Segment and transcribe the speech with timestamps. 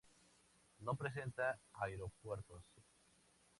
[0.79, 2.63] No presenta aeropuertos.